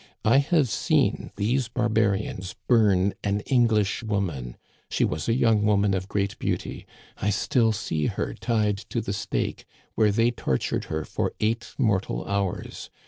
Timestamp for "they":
10.11-10.31